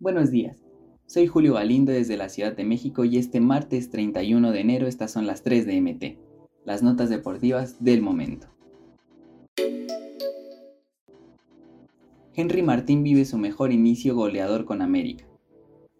Buenos 0.00 0.30
días, 0.30 0.56
soy 1.06 1.28
Julio 1.28 1.54
Galindo 1.54 1.92
desde 1.92 2.16
la 2.16 2.28
Ciudad 2.28 2.56
de 2.56 2.64
México 2.64 3.04
y 3.04 3.16
este 3.16 3.40
martes 3.40 3.90
31 3.90 4.50
de 4.50 4.60
enero 4.60 4.86
estas 4.88 5.12
son 5.12 5.26
las 5.26 5.42
3 5.42 5.64
de 5.64 5.80
MT, 5.80 6.18
las 6.64 6.82
notas 6.82 7.10
deportivas 7.10 7.82
del 7.84 8.02
momento. 8.02 8.48
Henry 12.34 12.62
Martín 12.62 13.04
vive 13.04 13.24
su 13.24 13.38
mejor 13.38 13.72
inicio 13.72 14.16
goleador 14.16 14.64
con 14.64 14.82
América. 14.82 15.24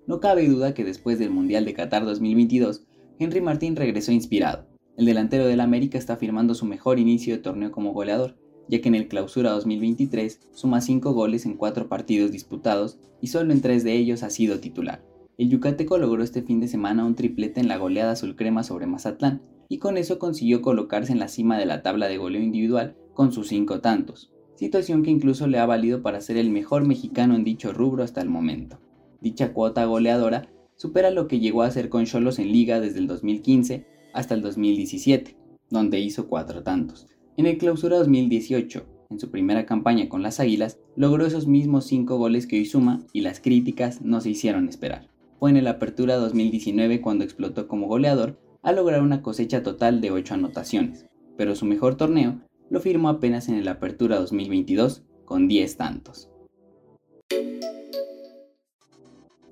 No 0.09 0.19
cabe 0.19 0.49
duda 0.49 0.75
que 0.75 0.85
después 0.85 1.21
del 1.21 1.31
Mundial 1.31 1.65
de 1.65 1.75
Qatar 1.75 2.05
2022, 2.05 2.85
Henry 3.21 3.41
Martín 3.41 3.77
regresó 3.77 4.11
inspirado. 4.11 4.67
El 4.97 5.07
delantero 5.07 5.47
del 5.47 5.61
América 5.61 5.99
está 5.99 6.17
firmando 6.17 6.55
su 6.55 6.67
mejor 6.67 6.99
inicio 6.99 7.35
de 7.37 7.43
torneo 7.43 7.71
como 7.71 7.93
goleador, 7.93 8.37
ya 8.69 8.81
que 8.81 8.89
en 8.89 8.95
el 8.95 9.09
Clausura 9.09 9.51
2023 9.51 10.41
suma 10.53 10.81
5 10.81 11.13
goles 11.13 11.47
en 11.47 11.55
4 11.55 11.89
partidos 11.89 12.31
disputados 12.33 12.99
y 13.21 13.29
solo 13.29 13.53
en 13.53 13.61
3 13.61 13.85
de 13.85 13.93
ellos 13.95 14.23
ha 14.23 14.31
sido 14.31 14.61
titular. 14.61 15.05
El 15.37 15.51
yucateco 15.51 15.99
logró 15.99 16.23
este 16.23 16.43
fin 16.43 16.61
de 16.61 16.69
semana 16.69 17.05
un 17.05 17.15
triplete 17.15 17.61
en 17.61 17.69
la 17.69 17.77
goleada 17.77 18.13
azul 18.13 18.37
crema 18.37 18.63
sobre 18.63 18.87
Mazatlán 18.87 19.43
y 19.69 19.79
con 19.79 19.97
eso 19.97 20.19
consiguió 20.19 20.63
colocarse 20.63 21.13
en 21.13 21.19
la 21.19 21.29
cima 21.29 21.59
de 21.59 21.67
la 21.67 21.83
tabla 21.83 22.07
de 22.07 22.19
goleo 22.19 22.43
individual 22.43 22.97
con 23.15 23.33
sus 23.33 23.49
5 23.49 23.81
tantos, 23.81 24.33
situación 24.55 25.03
que 25.03 25.11
incluso 25.11 25.47
le 25.47 25.59
ha 25.59 25.67
valido 25.67 26.03
para 26.03 26.21
ser 26.21 26.37
el 26.37 26.51
mejor 26.51 26.87
mexicano 26.87 27.35
en 27.35 27.45
dicho 27.45 27.73
rubro 27.73 28.05
hasta 28.05 28.21
el 28.21 28.29
momento. 28.29 28.79
Dicha 29.21 29.53
cuota 29.53 29.85
goleadora 29.87 30.49
supera 30.77 31.11
lo 31.11 31.29
que 31.29 31.41
llegó 31.41 31.63
a 31.63 31.67
hacer 31.67 31.89
con 31.89 32.05
Cholos 32.05 32.39
en 32.39 32.53
liga 32.53 32.81
desde 32.81 32.99
el 32.99 33.07
2015 33.07 33.87
hasta 34.13 34.35
el 34.35 34.43
2017, 34.43 35.37
donde 35.71 35.99
hizo 36.01 36.29
4 36.29 36.63
tantos. 36.63 37.07
En 37.37 37.47
el 37.47 37.59
Clausura 37.59 37.99
2018, 37.99 38.87
en 39.11 39.19
su 39.19 39.33
primera 39.33 39.67
campaña 39.67 40.09
con 40.09 40.23
las 40.23 40.39
Águilas, 40.39 40.79
logró 40.95 41.27
esos 41.27 41.49
mismos 41.49 41.85
5 41.87 42.17
goles 42.17 42.47
que 42.47 42.59
hoy 42.59 42.65
suma 42.65 43.05
y 43.13 43.23
las 43.23 43.41
críticas 43.41 44.03
no 44.03 44.21
se 44.21 44.31
hicieron 44.31 44.69
esperar. 44.69 45.09
Fue 45.41 45.51
en 45.51 45.57
el 45.57 45.67
Apertura 45.67 46.15
2019 46.15 47.01
cuando 47.01 47.25
explotó 47.25 47.67
como 47.67 47.89
goleador 47.89 48.39
a 48.63 48.71
lograr 48.71 49.03
una 49.03 49.21
cosecha 49.21 49.65
total 49.65 50.01
de 50.01 50.13
8 50.13 50.35
anotaciones, 50.35 51.07
pero 51.37 51.57
su 51.57 51.67
mejor 51.67 51.97
torneo 51.97 52.41
lo 52.71 52.79
firmó 52.79 53.09
apenas 53.09 53.49
en 53.49 53.57
el 53.57 53.67
Apertura 53.67 54.17
2022 54.21 55.03
con 55.25 55.49
10 55.49 55.77
tantos. 55.77 56.31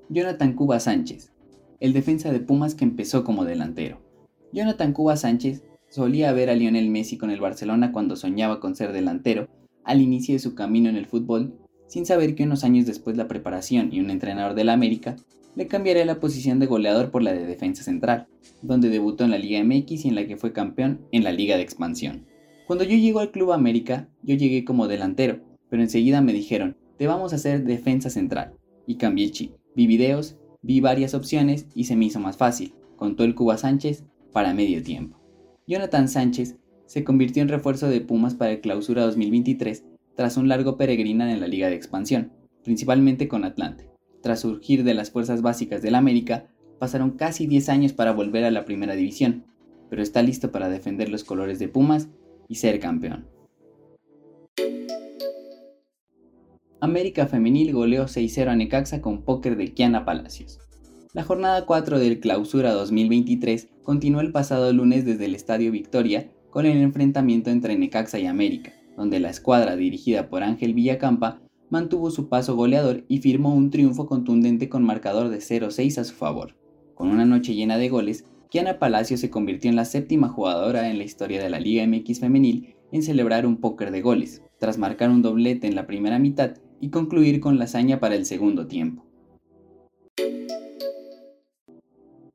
Jonathan 0.08 0.52
Cuba 0.52 0.78
Sánchez, 0.78 1.32
el 1.80 1.92
defensa 1.92 2.30
de 2.30 2.38
Pumas 2.38 2.76
que 2.76 2.84
empezó 2.84 3.24
como 3.24 3.44
delantero. 3.44 3.98
Jonathan 4.52 4.92
Cuba 4.92 5.16
Sánchez 5.16 5.64
Solía 5.92 6.32
ver 6.32 6.48
a 6.48 6.54
Lionel 6.54 6.88
Messi 6.88 7.18
con 7.18 7.30
el 7.30 7.42
Barcelona 7.42 7.92
cuando 7.92 8.16
soñaba 8.16 8.60
con 8.60 8.74
ser 8.74 8.94
delantero, 8.94 9.50
al 9.84 10.00
inicio 10.00 10.34
de 10.34 10.38
su 10.38 10.54
camino 10.54 10.88
en 10.88 10.96
el 10.96 11.04
fútbol, 11.04 11.52
sin 11.86 12.06
saber 12.06 12.34
que 12.34 12.44
unos 12.44 12.64
años 12.64 12.86
después 12.86 13.18
la 13.18 13.28
preparación 13.28 13.90
y 13.92 14.00
un 14.00 14.08
entrenador 14.08 14.54
de 14.54 14.64
la 14.64 14.72
América 14.72 15.16
le 15.54 15.66
cambiaría 15.66 16.06
la 16.06 16.18
posición 16.18 16.58
de 16.60 16.64
goleador 16.64 17.10
por 17.10 17.22
la 17.22 17.34
de 17.34 17.44
defensa 17.44 17.82
central, 17.82 18.26
donde 18.62 18.88
debutó 18.88 19.24
en 19.24 19.32
la 19.32 19.36
Liga 19.36 19.62
MX 19.62 20.06
y 20.06 20.08
en 20.08 20.14
la 20.14 20.26
que 20.26 20.38
fue 20.38 20.54
campeón 20.54 21.02
en 21.12 21.24
la 21.24 21.32
Liga 21.32 21.56
de 21.56 21.62
Expansión. 21.62 22.24
Cuando 22.66 22.84
yo 22.84 22.96
llego 22.96 23.20
al 23.20 23.30
Club 23.30 23.52
América, 23.52 24.08
yo 24.22 24.34
llegué 24.34 24.64
como 24.64 24.88
delantero, 24.88 25.40
pero 25.68 25.82
enseguida 25.82 26.22
me 26.22 26.32
dijeron, 26.32 26.78
te 26.96 27.06
vamos 27.06 27.34
a 27.34 27.36
hacer 27.36 27.64
defensa 27.64 28.08
central, 28.08 28.54
y 28.86 28.94
cambié 28.94 29.26
el 29.26 29.32
chip. 29.32 29.52
Vi 29.76 29.86
videos, 29.86 30.38
vi 30.62 30.80
varias 30.80 31.12
opciones 31.12 31.66
y 31.74 31.84
se 31.84 31.96
me 31.96 32.06
hizo 32.06 32.18
más 32.18 32.38
fácil, 32.38 32.72
contó 32.96 33.24
el 33.24 33.34
Cuba 33.34 33.58
Sánchez 33.58 34.04
para 34.32 34.54
medio 34.54 34.82
tiempo. 34.82 35.21
Jonathan 35.66 36.08
Sánchez 36.08 36.56
se 36.86 37.04
convirtió 37.04 37.42
en 37.42 37.48
refuerzo 37.48 37.88
de 37.88 38.00
Pumas 38.00 38.34
para 38.34 38.50
el 38.50 38.60
Clausura 38.60 39.02
2023 39.02 39.84
tras 40.16 40.36
un 40.36 40.48
largo 40.48 40.76
peregrinar 40.76 41.28
en 41.28 41.40
la 41.40 41.46
Liga 41.46 41.68
de 41.68 41.76
Expansión, 41.76 42.32
principalmente 42.64 43.28
con 43.28 43.44
Atlante. 43.44 43.88
Tras 44.22 44.40
surgir 44.40 44.82
de 44.84 44.94
las 44.94 45.10
fuerzas 45.10 45.40
básicas 45.40 45.80
del 45.80 45.94
América, 45.94 46.46
pasaron 46.78 47.12
casi 47.12 47.46
10 47.46 47.68
años 47.68 47.92
para 47.92 48.12
volver 48.12 48.44
a 48.44 48.50
la 48.50 48.64
primera 48.64 48.94
división, 48.94 49.44
pero 49.88 50.02
está 50.02 50.22
listo 50.22 50.50
para 50.50 50.68
defender 50.68 51.08
los 51.08 51.22
colores 51.22 51.58
de 51.58 51.68
Pumas 51.68 52.08
y 52.48 52.56
ser 52.56 52.80
campeón. 52.80 53.26
América 56.80 57.28
Femenil 57.28 57.72
goleó 57.72 58.06
6-0 58.06 58.48
a 58.48 58.56
Necaxa 58.56 59.00
con 59.00 59.22
póker 59.22 59.56
de 59.56 59.72
Kiana 59.72 60.04
Palacios. 60.04 60.58
La 61.14 61.24
jornada 61.24 61.66
4 61.66 61.98
del 61.98 62.20
Clausura 62.20 62.72
2023 62.72 63.68
continuó 63.82 64.22
el 64.22 64.32
pasado 64.32 64.72
lunes 64.72 65.04
desde 65.04 65.26
el 65.26 65.34
Estadio 65.34 65.70
Victoria 65.70 66.30
con 66.48 66.64
el 66.64 66.78
enfrentamiento 66.78 67.50
entre 67.50 67.76
Necaxa 67.76 68.18
y 68.18 68.24
América, 68.24 68.72
donde 68.96 69.20
la 69.20 69.28
escuadra 69.28 69.76
dirigida 69.76 70.30
por 70.30 70.42
Ángel 70.42 70.72
Villacampa 70.72 71.42
mantuvo 71.68 72.10
su 72.10 72.30
paso 72.30 72.56
goleador 72.56 73.04
y 73.08 73.18
firmó 73.18 73.54
un 73.54 73.68
triunfo 73.68 74.06
contundente 74.06 74.70
con 74.70 74.84
marcador 74.84 75.28
de 75.28 75.40
0-6 75.40 75.98
a 75.98 76.04
su 76.04 76.14
favor. 76.14 76.56
Con 76.94 77.08
una 77.08 77.26
noche 77.26 77.54
llena 77.54 77.76
de 77.76 77.90
goles, 77.90 78.24
Kiana 78.48 78.78
Palacio 78.78 79.18
se 79.18 79.28
convirtió 79.28 79.68
en 79.68 79.76
la 79.76 79.84
séptima 79.84 80.30
jugadora 80.30 80.88
en 80.88 80.96
la 80.96 81.04
historia 81.04 81.42
de 81.42 81.50
la 81.50 81.60
Liga 81.60 81.86
MX 81.86 82.20
femenil 82.20 82.74
en 82.90 83.02
celebrar 83.02 83.44
un 83.44 83.58
póker 83.58 83.90
de 83.90 84.00
goles, 84.00 84.40
tras 84.58 84.78
marcar 84.78 85.10
un 85.10 85.20
doblete 85.20 85.66
en 85.66 85.74
la 85.74 85.86
primera 85.86 86.18
mitad 86.18 86.52
y 86.80 86.88
concluir 86.88 87.40
con 87.40 87.58
la 87.58 87.64
hazaña 87.64 88.00
para 88.00 88.14
el 88.14 88.24
segundo 88.24 88.66
tiempo. 88.66 89.11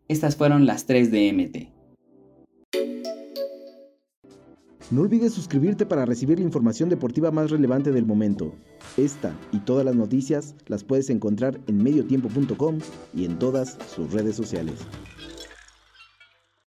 Estas 0.08 0.38
fueron 0.38 0.66
las 0.66 0.86
3 0.86 1.12
de 1.12 1.34
MT. 1.34 1.78
No 4.90 5.02
olvides 5.02 5.34
suscribirte 5.34 5.86
para 5.86 6.06
recibir 6.06 6.40
la 6.40 6.46
información 6.46 6.88
deportiva 6.88 7.30
más 7.30 7.52
relevante 7.52 7.92
del 7.92 8.06
momento. 8.06 8.54
Esta 8.96 9.36
y 9.52 9.60
todas 9.60 9.84
las 9.84 9.98
noticias 9.98 10.56
las 10.68 10.86
puedes 10.86 11.10
encontrar 11.10 11.60
en 11.68 11.84
mediotiempo.com 11.84 12.80
y 13.14 13.26
en 13.26 13.38
todas 13.38 13.78
sus 13.94 14.14
redes 14.14 14.38
sociales. 14.38 14.76